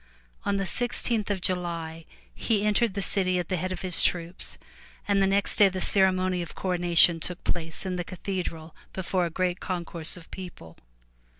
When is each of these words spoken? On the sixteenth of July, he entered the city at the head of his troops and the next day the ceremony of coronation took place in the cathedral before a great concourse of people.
On 0.45 0.57
the 0.57 0.65
sixteenth 0.65 1.29
of 1.29 1.41
July, 1.41 2.05
he 2.33 2.65
entered 2.65 2.95
the 2.95 3.03
city 3.03 3.37
at 3.37 3.49
the 3.49 3.55
head 3.55 3.71
of 3.71 3.83
his 3.83 4.01
troops 4.01 4.57
and 5.07 5.21
the 5.21 5.27
next 5.27 5.57
day 5.57 5.69
the 5.69 5.79
ceremony 5.79 6.41
of 6.41 6.55
coronation 6.55 7.19
took 7.19 7.43
place 7.43 7.85
in 7.85 7.97
the 7.97 8.03
cathedral 8.03 8.75
before 8.93 9.27
a 9.27 9.29
great 9.29 9.59
concourse 9.59 10.17
of 10.17 10.31
people. 10.31 10.75